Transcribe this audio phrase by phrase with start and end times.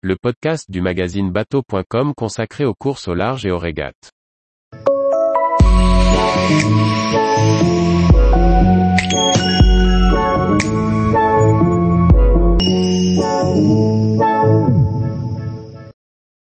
[0.00, 4.12] le podcast du magazine bateau.com consacré aux courses au large et aux régates.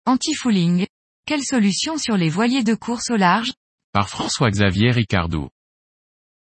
[0.05, 0.86] Anti-fouling.
[1.25, 3.52] Quelle solution sur les voiliers de course au large?
[3.93, 5.48] Par François-Xavier Ricardou.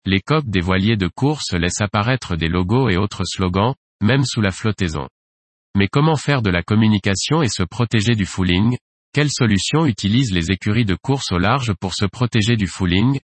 [0.04, 4.40] Les coques des voiliers de course laissent apparaître des logos et autres slogans, même sous
[4.40, 5.06] la flottaison.
[5.74, 8.76] Mais comment faire de la communication et se protéger du fouling?
[9.12, 13.20] Quelles solutions utilisent les écuries de course au large pour se protéger du fouling?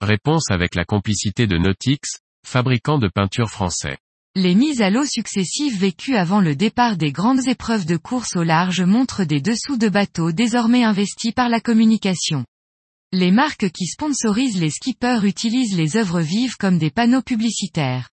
[0.00, 3.96] Réponse avec la complicité de Nautix, fabricant de peinture français.
[4.36, 8.42] Les mises à l'eau successives vécues avant le départ des grandes épreuves de course au
[8.42, 12.44] large montrent des dessous de bateaux désormais investis par la communication.
[13.12, 18.08] Les marques qui sponsorisent les skippers utilisent les œuvres vives comme des panneaux publicitaires.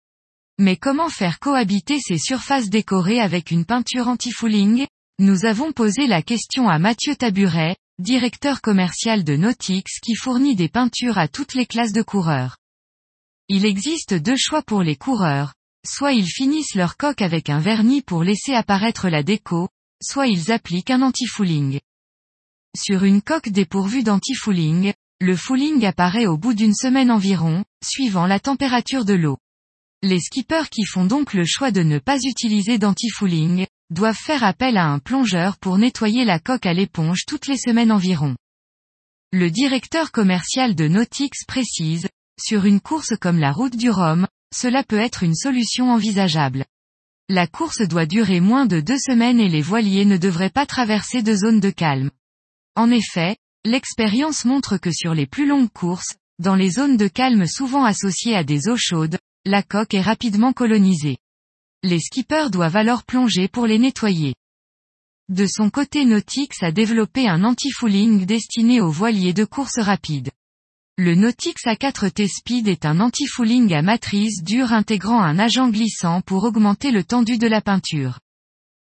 [0.61, 4.89] Mais comment faire cohabiter ces surfaces décorées avec une peinture anti-fouling?
[5.21, 10.69] Nous avons posé la question à Mathieu Taburet, directeur commercial de Nautix qui fournit des
[10.69, 12.57] peintures à toutes les classes de coureurs.
[13.49, 15.55] Il existe deux choix pour les coureurs,
[15.87, 19.69] soit ils finissent leur coque avec un vernis pour laisser apparaître la déco,
[20.03, 21.79] soit ils appliquent un anti-fouling.
[22.77, 28.41] Sur une coque dépourvue d'anti-fouling, le fouling apparaît au bout d'une semaine environ, suivant la
[28.41, 29.39] température de l'eau.
[30.03, 34.77] Les skippers qui font donc le choix de ne pas utiliser d'anti-fouling, doivent faire appel
[34.77, 38.37] à un plongeur pour nettoyer la coque à l'éponge toutes les semaines environ.
[39.33, 42.09] Le directeur commercial de Nautix précise,
[42.41, 46.65] sur une course comme la route du Rhum, cela peut être une solution envisageable.
[47.29, 51.23] La course doit durer moins de deux semaines et les voiliers ne devraient pas traverser
[51.23, 52.11] de zones de calme.
[52.77, 57.47] En effet, l'expérience montre que sur les plus longues courses, dans les zones de calme
[57.47, 61.17] souvent associées à des eaux chaudes, la coque est rapidement colonisée.
[61.83, 64.35] Les skippers doivent alors plonger pour les nettoyer.
[65.31, 70.31] De son côté Nautix a développé un anti-fouling destiné aux voiliers de course rapide.
[70.99, 76.45] Le Nautix A4T Speed est un anti-fouling à matrice dure intégrant un agent glissant pour
[76.45, 78.19] augmenter le tendu de la peinture.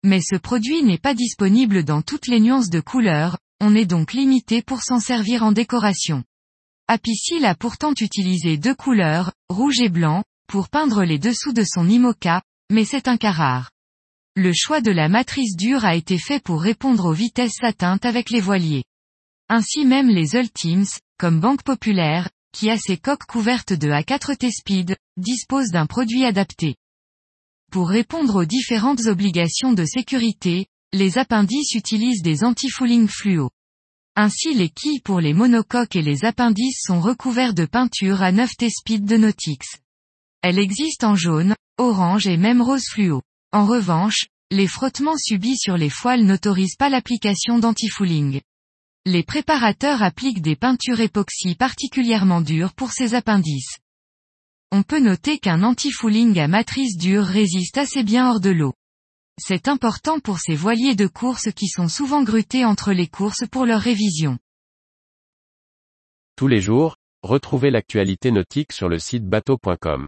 [0.04, 4.12] Mais ce produit n'est pas disponible dans toutes les nuances de couleurs, on est donc
[4.12, 6.26] limité pour s'en servir en décoration.
[6.90, 11.88] Apicil a pourtant utilisé deux couleurs, rouge et blanc, pour peindre les dessous de son
[11.88, 12.42] IMOCA,
[12.72, 13.72] mais c'est un cas rare.
[14.36, 18.30] Le choix de la matrice dure a été fait pour répondre aux vitesses atteintes avec
[18.30, 18.84] les voiliers.
[19.50, 24.96] Ainsi même les Ultims, comme Banque Populaire, qui a ses coques couvertes de A4T Speed,
[25.18, 26.76] disposent d'un produit adapté.
[27.72, 33.50] Pour répondre aux différentes obligations de sécurité, les appendices utilisent des anti-fouling fluo.
[34.16, 38.70] Ainsi les quilles pour les monocoques et les appendices sont recouverts de peinture à 9T
[38.70, 39.80] Speed de Nautix.
[40.42, 43.22] Elle existe en jaune, orange et même rose fluo.
[43.52, 48.42] En revanche, les frottements subis sur les foiles n'autorisent pas l'application d'anti-fouling.
[49.06, 53.78] Les préparateurs appliquent des peintures époxy particulièrement dures pour ces appendices.
[54.72, 58.74] On peut noter qu'un anti-fouling à matrice dure résiste assez bien hors de l'eau.
[59.40, 63.66] C'est important pour ces voiliers de course qui sont souvent grutés entre les courses pour
[63.66, 64.38] leur révision.
[66.36, 70.08] Tous les jours, retrouvez l'actualité nautique sur le site bateau.com.